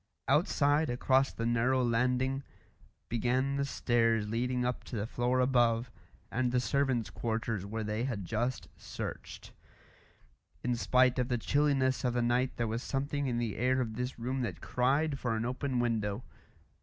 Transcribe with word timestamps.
Outside, 0.27 0.89
across 0.89 1.31
the 1.31 1.45
narrow 1.45 1.83
landing, 1.83 2.41
began 3.07 3.55
the 3.57 3.65
stairs 3.65 4.27
leading 4.27 4.65
up 4.65 4.83
to 4.85 4.95
the 4.95 5.05
floor 5.05 5.39
above, 5.39 5.91
and 6.31 6.51
the 6.51 6.59
servants' 6.59 7.11
quarters 7.11 7.67
where 7.67 7.83
they 7.83 8.05
had 8.05 8.25
just 8.25 8.67
searched. 8.75 9.51
In 10.63 10.75
spite 10.75 11.19
of 11.19 11.27
the 11.27 11.37
chilliness 11.37 12.03
of 12.03 12.15
the 12.15 12.23
night 12.23 12.57
there 12.57 12.65
was 12.67 12.81
something 12.81 13.27
in 13.27 13.37
the 13.37 13.55
air 13.57 13.79
of 13.79 13.93
this 13.95 14.17
room 14.17 14.41
that 14.41 14.59
cried 14.59 15.19
for 15.19 15.35
an 15.35 15.45
open 15.45 15.77
window. 15.79 16.23